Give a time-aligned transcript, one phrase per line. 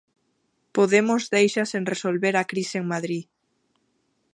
[0.75, 3.23] Podemos deixa sen resolver a crise en Madrid.